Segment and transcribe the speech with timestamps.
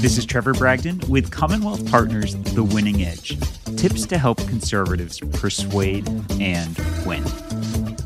[0.00, 3.38] This is Trevor Bragdon with Commonwealth Partners The Winning Edge
[3.76, 6.08] tips to help conservatives persuade
[6.40, 7.24] and win.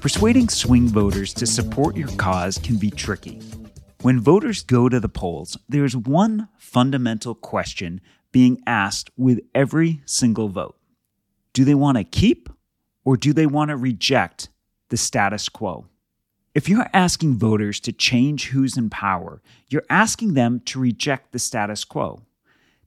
[0.01, 3.41] Persuading swing voters to support your cause can be tricky.
[4.03, 8.01] When voters go to the polls, there's one fundamental question
[8.33, 10.77] being asked with every single vote
[11.53, 12.49] Do they want to keep
[13.05, 14.49] or do they want to reject
[14.89, 15.87] the status quo?
[16.53, 21.39] If you're asking voters to change who's in power, you're asking them to reject the
[21.39, 22.23] status quo.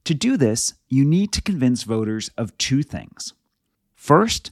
[0.04, 3.32] To do this, you need to convince voters of two things.
[3.94, 4.50] First,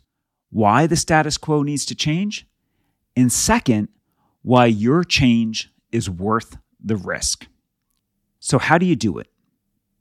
[0.50, 2.46] why the status quo needs to change,
[3.14, 3.88] and second,
[4.40, 7.46] why your change is worth the risk.
[8.40, 9.28] So, how do you do it?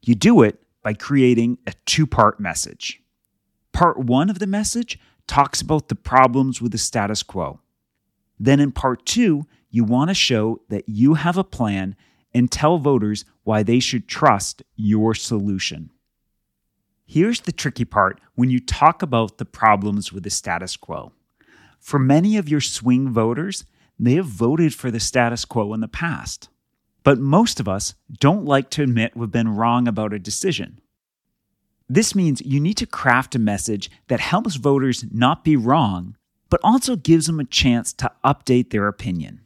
[0.01, 3.01] You do it by creating a two part message.
[3.73, 7.60] Part one of the message talks about the problems with the status quo.
[8.41, 11.95] Then in part two, you want to show that you have a plan
[12.33, 15.91] and tell voters why they should trust your solution.
[17.05, 21.11] Here's the tricky part when you talk about the problems with the status quo.
[21.79, 23.63] For many of your swing voters,
[23.99, 26.49] they have voted for the status quo in the past.
[27.03, 30.81] But most of us don't like to admit we've been wrong about a decision.
[31.87, 36.15] This means you need to craft a message that helps voters not be wrong,
[36.51, 39.41] but also gives them a chance to update their opinion.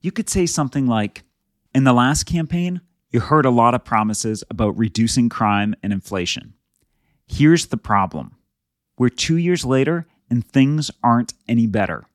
[0.00, 1.22] You could say something like
[1.74, 2.80] In the last campaign,
[3.10, 6.54] you heard a lot of promises about reducing crime and inflation.
[7.26, 8.34] Here's the problem
[8.98, 12.06] we're two years later and things aren't any better.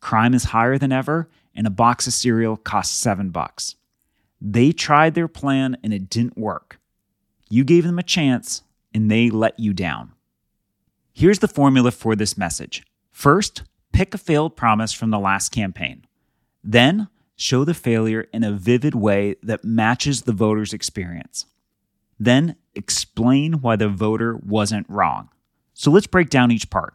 [0.00, 3.74] Crime is higher than ever, and a box of cereal costs seven bucks.
[4.40, 6.80] They tried their plan and it didn't work.
[7.50, 8.62] You gave them a chance
[8.94, 10.12] and they let you down.
[11.12, 12.82] Here's the formula for this message
[13.16, 13.62] First,
[13.94, 16.04] pick a failed promise from the last campaign.
[16.62, 21.46] Then, show the failure in a vivid way that matches the voter's experience.
[22.18, 25.30] Then, explain why the voter wasn't wrong.
[25.72, 26.92] So let's break down each part.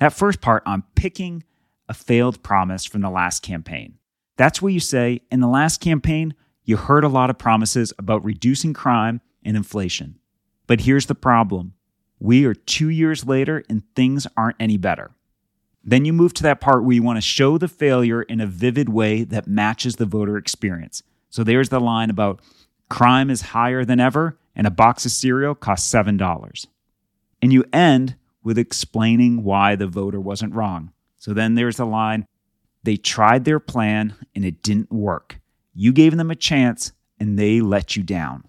[0.00, 1.44] That first part on picking
[1.88, 3.94] a failed promise from the last campaign.
[4.36, 6.34] That's where you say, in the last campaign,
[6.64, 10.18] you heard a lot of promises about reducing crime and inflation.
[10.66, 11.72] But here's the problem
[12.18, 15.12] we are two years later and things aren't any better.
[15.84, 18.46] Then you move to that part where you want to show the failure in a
[18.46, 21.02] vivid way that matches the voter experience.
[21.28, 22.40] So there's the line about
[22.88, 26.66] crime is higher than ever and a box of cereal costs $7.
[27.42, 30.92] And you end with explaining why the voter wasn't wrong.
[31.18, 32.26] So then there's the line
[32.82, 35.40] they tried their plan and it didn't work.
[35.74, 38.44] You gave them a chance and they let you down.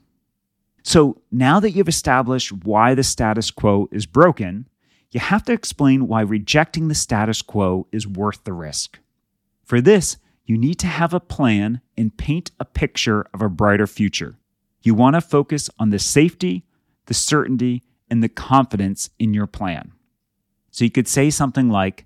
[0.83, 4.67] So now that you've established why the status quo is broken,
[5.11, 8.99] you have to explain why rejecting the status quo is worth the risk.
[9.63, 13.87] For this, you need to have a plan and paint a picture of a brighter
[13.87, 14.37] future.
[14.81, 16.65] You want to focus on the safety,
[17.07, 19.91] the certainty, and the confidence in your plan.
[20.69, 22.05] So you could say something like,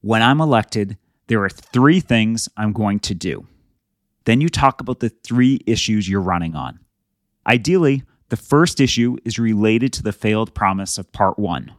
[0.00, 0.96] When I'm elected,
[1.26, 3.46] there are three things I'm going to do.
[4.24, 6.80] Then you talk about the three issues you're running on.
[7.46, 11.72] Ideally, the first issue is related to the failed promise of part one.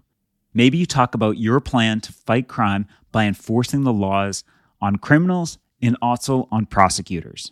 [0.55, 4.45] Maybe you talk about your plan to fight crime by enforcing the laws
[4.81, 7.51] on criminals and also on prosecutors.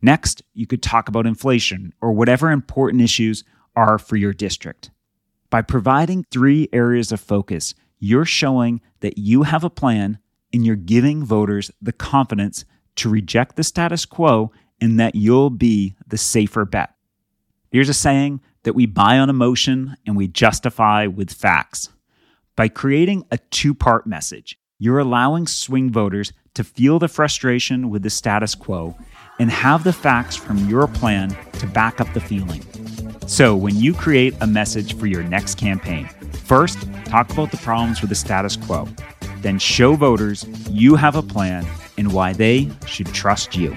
[0.00, 3.42] Next, you could talk about inflation or whatever important issues
[3.74, 4.92] are for your district.
[5.50, 10.18] By providing three areas of focus, you're showing that you have a plan
[10.52, 12.64] and you're giving voters the confidence
[12.96, 16.94] to reject the status quo and that you'll be the safer bet.
[17.72, 21.88] Here's a saying that we buy on emotion and we justify with facts.
[22.58, 28.02] By creating a two part message, you're allowing swing voters to feel the frustration with
[28.02, 28.96] the status quo
[29.38, 32.64] and have the facts from your plan to back up the feeling.
[33.28, 36.08] So, when you create a message for your next campaign,
[36.46, 38.88] first talk about the problems with the status quo,
[39.36, 41.64] then show voters you have a plan
[41.96, 43.76] and why they should trust you.